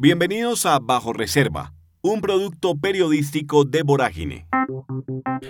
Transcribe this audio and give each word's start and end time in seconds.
Bienvenidos 0.00 0.64
a 0.64 0.78
Bajo 0.78 1.12
Reserva, 1.12 1.72
un 2.02 2.20
producto 2.20 2.76
periodístico 2.76 3.64
de 3.64 3.82
Vorágine. 3.82 4.46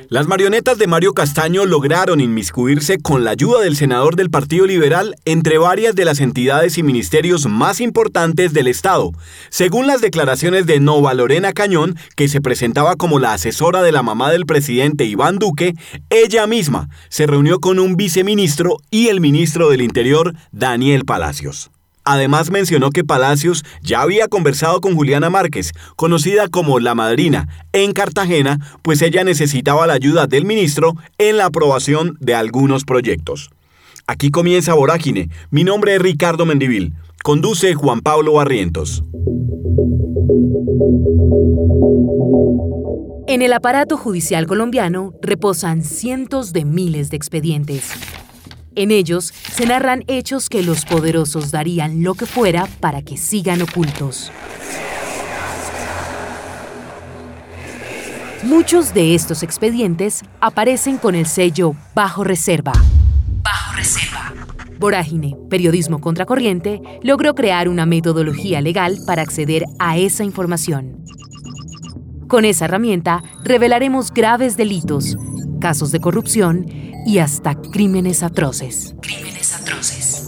Las 0.08 0.26
marionetas 0.26 0.78
de 0.78 0.86
Mario 0.86 1.12
Castaño 1.12 1.67
lograron 1.67 2.19
inmiscuirse 2.19 2.96
con 2.96 3.24
la 3.24 3.32
ayuda 3.32 3.61
del 3.61 3.76
senador 3.76 4.16
del 4.16 4.30
Partido 4.30 4.64
Liberal 4.64 5.16
entre 5.26 5.58
varias 5.58 5.95
de 5.95 6.06
las 6.06 6.21
entidades 6.21 6.79
y 6.79 6.82
ministerios 6.82 7.45
más 7.45 7.82
importantes 7.82 8.54
del 8.54 8.69
Estado, 8.69 9.12
según 9.50 9.87
las 9.87 10.01
declaraciones 10.01 10.65
de 10.65 10.80
Nova 10.80 11.12
Lorena 11.12 11.53
Cañón, 11.53 11.99
que 12.17 12.28
se 12.28 12.40
presentaba 12.40 12.96
como 12.96 13.19
la 13.19 13.35
asesora 13.35 13.83
de 13.83 13.92
la 13.92 14.03
mamá 14.03 14.30
del 14.30 14.46
presidente 14.46 15.04
Iván 15.04 15.38
Duque, 15.38 15.74
ella 16.09 16.46
misma 16.46 16.88
se 17.10 17.27
reunió 17.27 17.60
con 17.60 17.78
un 17.78 17.96
viceministro 17.96 18.78
y 18.91 19.09
el 19.09 19.20
ministro 19.20 19.69
del 19.69 19.83
Interior, 19.83 20.34
Daniel 20.52 21.05
Palacios. 21.05 21.70
Además 22.11 22.51
mencionó 22.51 22.88
que 22.88 23.05
Palacios 23.05 23.66
ya 23.83 24.01
había 24.01 24.29
conversado 24.29 24.80
con 24.80 24.95
Juliana 24.95 25.29
Márquez, 25.29 25.73
conocida 25.95 26.49
como 26.49 26.80
La 26.80 26.95
Madrina, 26.95 27.49
en 27.75 27.93
Cartagena, 27.93 28.59
pues 28.80 29.03
ella 29.03 29.25
necesitaba 29.25 29.87
la 29.87 29.93
ayuda 29.93 30.27
del 30.27 30.47
ministro 30.47 30.95
en 31.19 31.37
la 31.37 31.45
aprobación 31.45 32.16
de 32.19 32.35
algunos 32.35 32.87
proyectos. 32.87 33.51
Aquí 34.07 34.30
comienza 34.30 34.73
Vorágine. 34.73 35.29
Mi 35.51 35.65
nombre 35.65 35.97
es 35.97 36.01
Ricardo 36.01 36.47
Mendivil. 36.47 36.95
Conduce 37.23 37.75
Juan 37.75 38.01
Pablo 38.01 38.33
Barrientos. 38.33 39.05
En 43.27 43.43
el 43.43 43.52
aparato 43.52 43.99
judicial 43.99 44.47
colombiano 44.47 45.13
reposan 45.21 45.85
cientos 45.85 46.55
de 46.55 46.65
miles 46.65 47.11
de 47.11 47.19
expedientes. 47.19 47.93
En 48.78 48.92
ellos 48.92 49.34
se 49.50 49.66
narran 49.66 50.05
hechos 50.06 50.48
que 50.48 50.62
los 50.62 50.84
poderosos 50.84 51.50
darían 51.50 52.05
lo 52.05 52.14
que 52.14 52.27
fuera 52.27 52.68
para 52.78 53.02
que 53.02 53.16
sigan 53.16 53.60
ocultos. 53.60 54.30
Muchos 58.45 58.95
de 58.95 59.16
estos 59.16 59.43
expedientes 59.43 60.23
aparecen 60.40 60.98
con 60.98 61.16
el 61.16 61.26
sello 61.26 61.74
Bajo 61.93 62.23
Reserva. 62.23 62.70
Bajo 63.43 63.74
Reserva. 63.74 64.32
Vorágine, 64.78 65.34
Periodismo 65.50 66.00
Contracorriente, 66.00 66.80
logró 67.02 67.34
crear 67.34 67.68
una 67.68 67.84
metodología 67.84 68.60
legal 68.60 68.96
para 69.08 69.22
acceder 69.22 69.64
a 69.80 69.98
esa 69.98 70.22
información. 70.22 71.04
Con 72.28 72.44
esa 72.44 72.66
herramienta 72.66 73.24
revelaremos 73.42 74.12
graves 74.12 74.56
delitos, 74.56 75.16
casos 75.60 75.90
de 75.90 75.98
corrupción 75.98 76.88
y 77.06 77.18
hasta 77.18 77.54
crímenes 77.54 78.22
atroces. 78.22 78.94
Crímenes 79.00 79.54
atroces. 79.54 80.24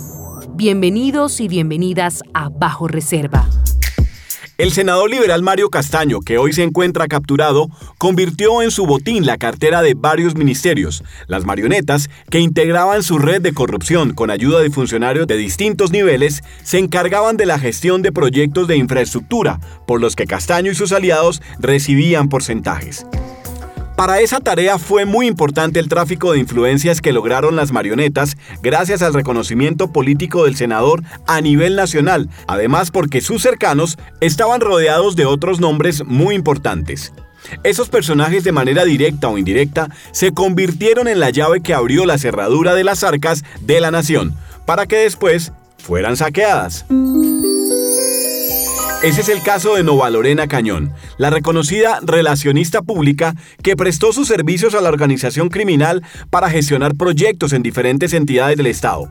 Bienvenidos 0.54 1.40
y 1.40 1.48
bienvenidas 1.48 2.22
a 2.34 2.48
Bajo 2.48 2.88
Reserva. 2.88 3.48
El 4.60 4.72
senador 4.72 5.08
liberal 5.08 5.42
Mario 5.42 5.70
Castaño, 5.70 6.20
que 6.20 6.36
hoy 6.36 6.52
se 6.52 6.62
encuentra 6.62 7.08
capturado, 7.08 7.70
convirtió 7.96 8.60
en 8.60 8.70
su 8.70 8.84
botín 8.84 9.24
la 9.24 9.38
cartera 9.38 9.80
de 9.80 9.94
varios 9.94 10.34
ministerios, 10.34 11.02
las 11.28 11.46
marionetas 11.46 12.10
que 12.28 12.40
integraban 12.40 13.02
su 13.02 13.18
red 13.18 13.40
de 13.40 13.54
corrupción 13.54 14.12
con 14.12 14.30
ayuda 14.30 14.60
de 14.60 14.68
funcionarios 14.68 15.26
de 15.26 15.38
distintos 15.38 15.92
niveles, 15.92 16.42
se 16.62 16.78
encargaban 16.78 17.38
de 17.38 17.46
la 17.46 17.58
gestión 17.58 18.02
de 18.02 18.12
proyectos 18.12 18.68
de 18.68 18.76
infraestructura, 18.76 19.60
por 19.86 19.98
los 19.98 20.14
que 20.14 20.26
Castaño 20.26 20.72
y 20.72 20.74
sus 20.74 20.92
aliados 20.92 21.40
recibían 21.58 22.28
porcentajes. 22.28 23.06
Para 24.00 24.20
esa 24.20 24.40
tarea 24.40 24.78
fue 24.78 25.04
muy 25.04 25.26
importante 25.26 25.78
el 25.78 25.90
tráfico 25.90 26.32
de 26.32 26.38
influencias 26.38 27.02
que 27.02 27.12
lograron 27.12 27.54
las 27.54 27.70
marionetas 27.70 28.38
gracias 28.62 29.02
al 29.02 29.12
reconocimiento 29.12 29.92
político 29.92 30.46
del 30.46 30.56
senador 30.56 31.02
a 31.26 31.42
nivel 31.42 31.76
nacional, 31.76 32.30
además 32.46 32.90
porque 32.90 33.20
sus 33.20 33.42
cercanos 33.42 33.98
estaban 34.22 34.62
rodeados 34.62 35.16
de 35.16 35.26
otros 35.26 35.60
nombres 35.60 36.02
muy 36.06 36.34
importantes. 36.34 37.12
Esos 37.62 37.90
personajes 37.90 38.42
de 38.42 38.52
manera 38.52 38.86
directa 38.86 39.28
o 39.28 39.36
indirecta 39.36 39.90
se 40.12 40.32
convirtieron 40.32 41.06
en 41.06 41.20
la 41.20 41.28
llave 41.28 41.60
que 41.60 41.74
abrió 41.74 42.06
la 42.06 42.16
cerradura 42.16 42.74
de 42.74 42.84
las 42.84 43.04
arcas 43.04 43.44
de 43.60 43.82
la 43.82 43.90
nación, 43.90 44.34
para 44.64 44.86
que 44.86 44.96
después 44.96 45.52
fueran 45.76 46.16
saqueadas. 46.16 46.86
Ese 49.02 49.22
es 49.22 49.30
el 49.30 49.42
caso 49.42 49.76
de 49.76 49.82
Nova 49.82 50.10
Lorena 50.10 50.46
Cañón, 50.46 50.92
la 51.16 51.30
reconocida 51.30 52.00
relacionista 52.02 52.82
pública 52.82 53.34
que 53.62 53.74
prestó 53.74 54.12
sus 54.12 54.28
servicios 54.28 54.74
a 54.74 54.82
la 54.82 54.90
organización 54.90 55.48
criminal 55.48 56.02
para 56.28 56.50
gestionar 56.50 56.94
proyectos 56.94 57.54
en 57.54 57.62
diferentes 57.62 58.12
entidades 58.12 58.58
del 58.58 58.66
Estado. 58.66 59.10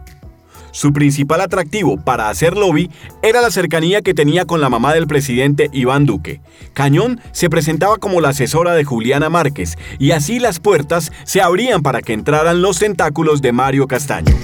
Su 0.70 0.94
principal 0.94 1.42
atractivo 1.42 1.98
para 1.98 2.30
hacer 2.30 2.56
lobby 2.56 2.92
era 3.24 3.42
la 3.42 3.50
cercanía 3.50 4.04
que 4.04 4.14
tenía 4.14 4.46
con 4.46 4.62
la 4.62 4.70
mamá 4.70 4.94
del 4.94 5.08
presidente 5.08 5.72
Iván 5.74 6.06
Duque. 6.06 6.40
Cañón 6.74 7.20
se 7.32 7.50
presentaba 7.50 7.98
como 7.98 8.22
la 8.22 8.30
asesora 8.30 8.76
de 8.76 8.84
Juliana 8.84 9.32
Márquez 9.32 9.76
y 9.98 10.12
así 10.12 10.38
las 10.38 10.60
puertas 10.60 11.12
se 11.24 11.42
abrían 11.42 11.82
para 11.82 12.04
que 12.04 12.14
entraran 12.14 12.62
los 12.62 12.78
tentáculos 12.78 13.42
de 13.42 13.54
Mario 13.54 13.88
Castaño. 13.88 14.36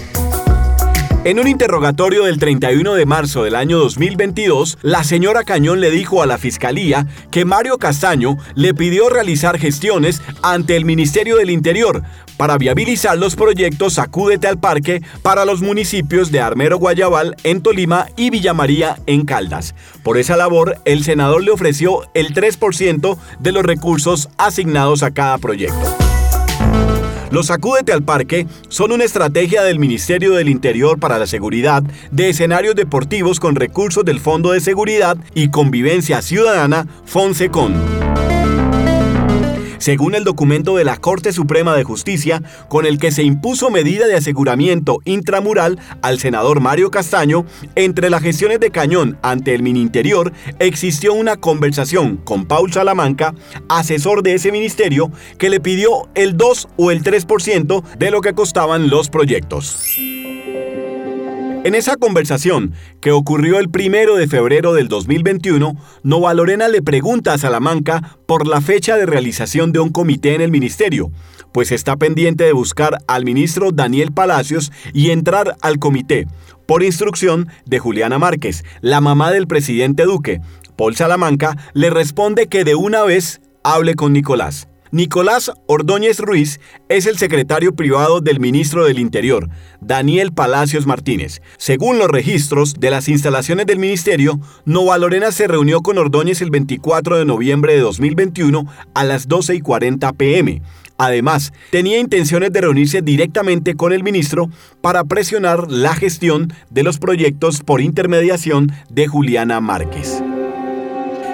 En 1.25 1.40
un 1.40 1.47
interrogatorio 1.47 2.25
del 2.25 2.38
31 2.38 2.94
de 2.94 3.08
marzo 3.08 3.44
del 3.44 3.56
año 3.56 3.80
2022, 3.80 4.78
la 4.84 5.03
señora 5.03 5.44
Cañón 5.44 5.81
le 5.81 5.90
dijo 5.90 6.22
a 6.22 6.28
la 6.28 6.38
fiscalía 6.38 7.08
que 7.31 7.46
Mario 7.46 7.80
Castaño 7.80 8.38
le 8.53 8.75
pidió 8.75 9.09
realizar 9.09 9.58
gestiones 9.58 10.22
ante 10.44 10.75
el 10.75 10.85
Ministerio 10.85 11.38
del 11.38 11.50
Interior 11.50 12.03
para 12.38 12.59
viabilizar 12.59 13.18
los 13.18 13.35
proyectos 13.35 13.97
Acúdete 13.97 14.46
al 14.46 14.59
Parque 14.59 15.02
para 15.24 15.46
los 15.46 15.64
municipios 15.64 16.31
de 16.31 16.41
Armero 16.41 16.78
Guayabal 16.78 17.35
en 17.44 17.64
Tolima 17.64 18.06
y 18.16 18.30
Villa 18.30 18.53
María 18.53 19.00
en 19.08 19.25
Caldas. 19.25 19.74
Por 20.03 20.19
esa 20.19 20.38
labor, 20.38 20.78
el 20.85 21.03
senador 21.03 21.44
le 21.44 21.50
ofreció 21.50 22.03
el 22.14 22.35
3% 22.35 23.18
de 23.40 23.52
los 23.52 23.64
recursos 23.64 24.30
asignados 24.38 25.02
a 25.02 25.09
cada 25.09 25.40
proyecto. 25.40 26.05
Los 27.31 27.52
Acúdete 27.52 27.91
al 27.91 28.03
Parque 28.03 28.47
son 28.69 28.91
una 28.91 29.03
estrategia 29.03 29.63
del 29.63 29.80
Ministerio 29.80 30.34
del 30.34 30.50
Interior 30.50 31.00
para 31.00 31.18
la 31.18 31.28
seguridad 31.28 31.84
de 32.12 32.30
escenarios 32.30 32.75
deportivos 32.75 33.40
con 33.40 33.56
recursos 33.56 34.06
del 34.06 34.19
Fondo 34.19 34.52
de 34.52 34.62
Seguridad 34.62 35.18
y 35.34 35.50
Convivencia 35.50 36.22
Ciudadana, 36.22 36.88
FONSECON 37.06 38.34
según 39.85 40.16
el 40.16 40.23
documento 40.23 40.78
de 40.78 40.84
la 40.84 40.97
Corte 40.97 41.31
Suprema 41.31 41.75
de 41.75 41.84
Justicia, 41.84 42.41
con 42.69 42.88
el 42.88 42.97
que 42.97 43.12
se 43.12 43.22
impuso 43.22 43.69
medida 43.69 44.07
de 44.07 44.16
aseguramiento 44.16 44.97
intramural 45.06 45.78
al 46.01 46.18
senador 46.18 46.59
Mario 46.59 46.90
Castaño, 46.90 47.46
entre 47.75 48.09
las 48.09 48.23
gestiones 48.23 48.59
de 48.59 48.72
Cañón 48.72 49.19
ante 49.22 49.53
el 49.53 49.62
Mininterior 49.62 50.34
existió 50.57 51.13
una 51.13 51.35
conversación 51.35 52.18
con 52.18 52.47
Paul 52.47 52.73
Salamanca, 52.73 53.35
asesor 53.69 54.23
de 54.23 54.34
ese 54.34 54.51
ministerio, 54.51 55.12
que 55.38 55.51
le 55.51 55.59
pidió 55.59 56.09
el 56.16 56.35
2 56.35 56.67
o 56.78 56.90
el 56.90 57.03
3% 57.03 57.84
de 58.00 58.09
lo 58.09 58.22
que 58.22 58.34
costaban 58.34 58.90
los 58.90 59.09
proyectos. 59.09 60.25
En 61.66 61.74
esa 61.74 61.96
conversación, 61.96 62.76
que 63.02 63.12
ocurrió 63.12 63.58
el 63.58 63.72
primero 63.72 64.18
de 64.18 64.28
febrero 64.28 64.76
del 64.76 64.88
2021, 64.88 65.76
Nova 66.03 66.31
Lorena 66.36 66.68
le 66.68 66.84
pregunta 66.84 67.34
a 67.34 67.40
Salamanca 67.40 68.20
por 68.28 68.46
la 68.46 68.62
fecha 68.62 68.96
de 68.98 69.08
realización 69.08 69.72
de 69.72 69.80
un 69.80 69.90
comité 69.90 70.36
en 70.36 70.42
el 70.42 70.52
ministerio, 70.52 71.09
pues 71.52 71.72
está 71.72 71.98
pendiente 71.98 72.44
de 72.44 72.53
buscar 72.53 73.00
al 73.08 73.26
ministro 73.26 73.72
Daniel 73.72 74.12
Palacios 74.12 74.72
y 74.94 75.09
entrar 75.09 75.56
al 75.64 75.80
comité, 75.80 76.28
por 76.68 76.84
instrucción 76.84 77.48
de 77.66 77.80
Juliana 77.80 78.20
Márquez, 78.20 78.64
la 78.82 79.02
mamá 79.02 79.32
del 79.32 79.47
presidente 79.47 80.03
Duque. 80.03 80.42
Paul 80.78 80.96
Salamanca 80.96 81.58
le 81.74 81.90
responde 81.90 82.46
que 82.46 82.64
de 82.64 82.76
una 82.76 83.02
vez 83.06 83.42
hable 83.64 83.96
con 83.96 84.14
Nicolás. 84.14 84.68
Nicolás 84.96 85.52
Ordóñez 85.68 86.20
Ruiz 86.20 86.62
es 86.88 87.06
el 87.06 87.18
secretario 87.18 87.76
privado 87.76 88.22
del 88.22 88.40
ministro 88.40 88.86
del 88.86 88.98
Interior, 88.98 89.50
Daniel 89.82 90.32
Palacios 90.32 90.86
Martínez. 90.86 91.42
Según 91.58 92.00
los 92.00 92.08
registros 92.08 92.76
de 92.76 92.92
las 92.92 93.10
instalaciones 93.10 93.66
del 93.66 93.78
ministerio, 93.78 94.40
Nova 94.64 94.98
Lorena 94.98 95.34
se 95.34 95.50
reunió 95.50 95.82
con 95.82 95.98
Ordóñez 95.98 96.42
el 96.42 96.50
24 96.50 97.18
de 97.18 97.26
noviembre 97.26 97.74
de 97.74 97.82
2021 97.82 98.68
a 98.94 99.03
las 99.03 99.28
12 99.28 99.56
y 99.56 99.59
40 99.59 100.14
pm. 100.14 100.62
Además, 100.98 101.52
tenía 101.72 102.00
intenciones 102.00 102.53
de 102.53 102.62
reunirse 102.62 103.02
directamente 103.02 103.76
con 103.76 103.91
el 103.91 104.02
ministro 104.02 104.50
para 104.80 105.03
presionar 105.03 105.70
la 105.70 105.94
gestión 105.94 106.53
de 106.70 106.84
los 106.84 107.00
proyectos 107.00 107.64
por 107.64 107.82
intermediación 107.82 108.72
de 108.90 109.08
Juliana 109.08 109.59
Márquez. 109.59 110.24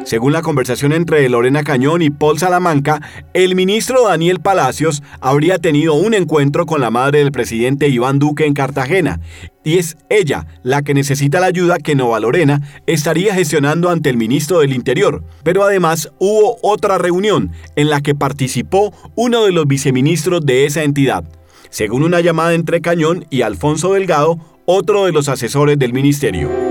Según 0.04 0.34
la 0.34 0.42
conversación 0.42 0.94
entre 0.94 1.30
Lorena 1.30 1.64
Cañón 1.64 2.02
y 2.02 2.10
Paul 2.10 2.40
Salamanca, 2.40 3.02
el 3.34 3.56
ministro 3.56 4.08
Daniel 4.08 4.40
Palacios 4.40 5.04
habría 5.22 5.60
tenido 5.60 5.94
un 5.94 6.14
encuentro 6.14 6.66
con 6.66 6.82
la 6.82 6.90
madre 6.90 7.20
del 7.20 7.32
presidente 7.32 7.88
Iván 7.88 8.18
Duque 8.18 8.46
en 8.46 8.54
Cartagena, 8.54 9.22
y 9.64 9.78
es 9.78 9.98
ella 10.10 10.48
la 10.64 10.82
que 10.82 10.96
necesita 10.96 11.40
la 11.40 11.46
ayuda 11.46 11.78
que 11.78 11.96
Nova 11.96 12.20
Lorena 12.20 12.62
estaría 12.88 13.36
gestionando 13.36 13.90
ante 13.90 14.10
el 14.10 14.18
ministro 14.18 14.60
del 14.60 14.74
Interior. 14.74 15.24
Pero 15.44 15.64
además 15.64 16.12
hubo 16.18 16.58
otra 16.64 16.98
reunión 16.98 17.52
en 17.76 17.90
la 17.90 18.02
que 18.02 18.16
participó 18.16 18.94
uno 19.16 19.46
de 19.46 19.52
los 19.52 19.68
viceministros 19.68 20.46
de 20.46 20.66
esa 20.66 20.84
entidad. 20.84 21.24
Según 21.70 22.04
una 22.04 22.22
llamada 22.22 22.54
entre 22.54 22.82
Cañón 22.82 23.26
y 23.30 23.44
Alfonso 23.44 23.94
Delgado, 23.94 24.40
otro 24.66 25.06
de 25.06 25.12
los 25.12 25.30
asesores 25.30 25.78
del 25.78 25.94
ministerio. 25.94 26.71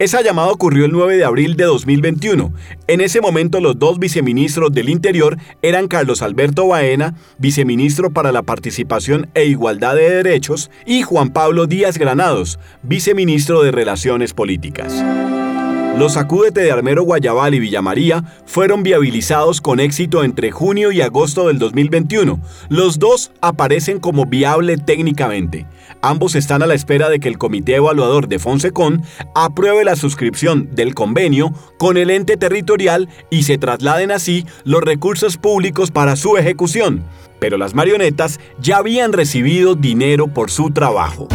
Esa 0.00 0.22
llamada 0.22 0.50
ocurrió 0.50 0.86
el 0.86 0.92
9 0.92 1.16
de 1.16 1.24
abril 1.24 1.56
de 1.56 1.64
2021. 1.64 2.52
En 2.88 3.00
ese 3.00 3.20
momento 3.20 3.60
los 3.60 3.78
dos 3.78 4.00
viceministros 4.00 4.72
del 4.72 4.88
Interior 4.88 5.38
eran 5.62 5.86
Carlos 5.86 6.20
Alberto 6.20 6.66
Baena, 6.66 7.14
viceministro 7.38 8.10
para 8.10 8.32
la 8.32 8.42
Participación 8.42 9.30
e 9.34 9.44
Igualdad 9.44 9.94
de 9.94 10.10
Derechos, 10.10 10.70
y 10.84 11.02
Juan 11.02 11.30
Pablo 11.30 11.66
Díaz 11.66 11.96
Granados, 11.96 12.58
viceministro 12.82 13.62
de 13.62 13.70
Relaciones 13.70 14.34
Políticas. 14.34 15.04
Los 15.98 16.16
acúdete 16.16 16.60
de 16.60 16.72
Armero 16.72 17.04
Guayabal 17.04 17.54
y 17.54 17.60
Villamaría 17.60 18.24
fueron 18.46 18.82
viabilizados 18.82 19.60
con 19.60 19.78
éxito 19.78 20.24
entre 20.24 20.50
junio 20.50 20.90
y 20.90 21.00
agosto 21.00 21.46
del 21.46 21.60
2021. 21.60 22.40
Los 22.68 22.98
dos 22.98 23.30
aparecen 23.40 24.00
como 24.00 24.26
viable 24.26 24.76
técnicamente. 24.76 25.66
Ambos 26.02 26.34
están 26.34 26.64
a 26.64 26.66
la 26.66 26.74
espera 26.74 27.08
de 27.08 27.20
que 27.20 27.28
el 27.28 27.38
comité 27.38 27.76
evaluador 27.76 28.26
de 28.26 28.40
Fonsecon 28.40 29.02
apruebe 29.36 29.84
la 29.84 29.94
suscripción 29.94 30.68
del 30.74 30.96
convenio 30.96 31.52
con 31.78 31.96
el 31.96 32.10
ente 32.10 32.36
territorial 32.36 33.08
y 33.30 33.44
se 33.44 33.56
trasladen 33.56 34.10
así 34.10 34.46
los 34.64 34.82
recursos 34.82 35.36
públicos 35.36 35.92
para 35.92 36.16
su 36.16 36.36
ejecución. 36.36 37.04
Pero 37.38 37.56
las 37.56 37.74
marionetas 37.74 38.40
ya 38.58 38.78
habían 38.78 39.12
recibido 39.12 39.76
dinero 39.76 40.26
por 40.26 40.50
su 40.50 40.72
trabajo. 40.72 41.28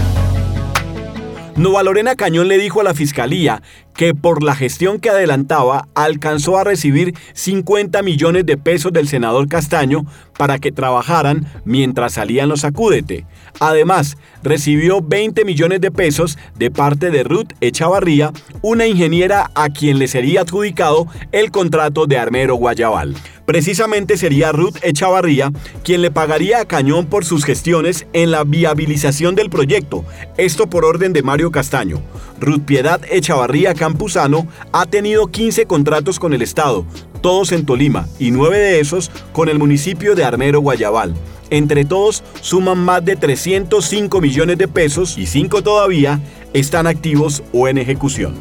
Nova 1.59 1.83
Lorena 1.83 2.15
Cañón 2.15 2.47
le 2.47 2.57
dijo 2.57 2.79
a 2.79 2.85
la 2.85 2.93
fiscalía 2.93 3.61
que 3.95 4.13
por 4.13 4.43
la 4.43 4.55
gestión 4.55 4.99
que 4.99 5.09
adelantaba 5.09 5.87
alcanzó 5.93 6.57
a 6.57 6.63
recibir 6.63 7.13
50 7.33 8.01
millones 8.01 8.45
de 8.45 8.57
pesos 8.57 8.93
del 8.93 9.07
senador 9.07 9.47
Castaño 9.47 10.05
para 10.37 10.57
que 10.57 10.71
trabajaran 10.71 11.47
mientras 11.65 12.13
salían 12.13 12.47
los 12.47 12.63
acúdete. 12.63 13.25
Además, 13.59 14.17
recibió 14.41 15.01
20 15.01 15.43
millones 15.43 15.81
de 15.81 15.91
pesos 15.91 16.37
de 16.55 16.71
parte 16.71 17.11
de 17.11 17.23
Ruth 17.23 17.51
Echavarría, 17.59 18.31
una 18.61 18.87
ingeniera 18.87 19.51
a 19.53 19.69
quien 19.69 19.99
le 19.99 20.07
sería 20.07 20.41
adjudicado 20.41 21.07
el 21.33 21.51
contrato 21.51 22.05
de 22.05 22.17
Armero 22.17 22.55
Guayabal. 22.55 23.15
Precisamente 23.45 24.15
sería 24.15 24.51
Ruth 24.51 24.75
Echavarría 24.83 25.51
quien 25.83 26.03
le 26.03 26.11
pagaría 26.11 26.61
a 26.61 26.65
Cañón 26.65 27.07
por 27.07 27.25
sus 27.25 27.43
gestiones 27.43 28.05
en 28.13 28.29
la 28.29 28.43
viabilización 28.43 29.33
del 29.33 29.49
proyecto, 29.49 30.05
esto 30.37 30.69
por 30.69 30.85
orden 30.85 31.13
de 31.13 31.23
Mario 31.23 31.51
Castaño. 31.51 31.99
Ruth 32.39 32.61
Piedad 32.65 33.01
Echavarría 33.09 33.73
Campuzano 33.79 34.45
ha 34.71 34.85
tenido 34.85 35.25
15 35.25 35.65
contratos 35.65 36.19
con 36.19 36.33
el 36.33 36.43
Estado, 36.43 36.85
todos 37.21 37.51
en 37.51 37.65
Tolima, 37.65 38.07
y 38.19 38.29
9 38.29 38.59
de 38.59 38.79
esos 38.79 39.09
con 39.33 39.49
el 39.49 39.57
municipio 39.57 40.13
de 40.13 40.23
Armero 40.23 40.59
Guayabal. 40.59 41.15
Entre 41.49 41.85
todos 41.85 42.23
suman 42.41 42.77
más 42.77 43.03
de 43.03 43.15
305 43.15 44.21
millones 44.21 44.59
de 44.59 44.67
pesos 44.67 45.17
y 45.17 45.25
5 45.25 45.63
todavía 45.63 46.19
están 46.53 46.85
activos 46.85 47.41
o 47.51 47.67
en 47.67 47.79
ejecución. 47.79 48.35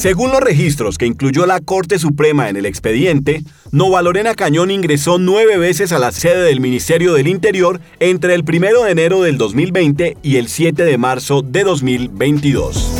Según 0.00 0.30
los 0.30 0.40
registros 0.40 0.96
que 0.96 1.04
incluyó 1.04 1.44
la 1.44 1.60
Corte 1.60 1.98
Suprema 1.98 2.48
en 2.48 2.56
el 2.56 2.64
expediente, 2.64 3.42
Nova 3.70 4.00
Lorena 4.00 4.34
Cañón 4.34 4.70
ingresó 4.70 5.18
nueve 5.18 5.58
veces 5.58 5.92
a 5.92 5.98
la 5.98 6.10
sede 6.10 6.42
del 6.44 6.60
Ministerio 6.60 7.12
del 7.12 7.28
Interior 7.28 7.82
entre 7.98 8.34
el 8.34 8.42
1 8.42 8.84
de 8.84 8.90
enero 8.92 9.20
del 9.20 9.36
2020 9.36 10.16
y 10.22 10.36
el 10.36 10.48
7 10.48 10.84
de 10.84 10.96
marzo 10.96 11.42
de 11.42 11.64
2022. 11.64 12.99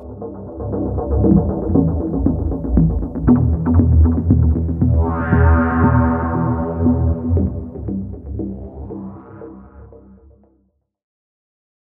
Thank 1.21 1.35
you. 1.35 1.60